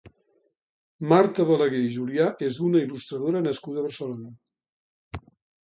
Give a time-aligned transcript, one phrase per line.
[1.11, 5.25] Marta Balaguer i Julià és una il·lustradora nascuda a Barcelona.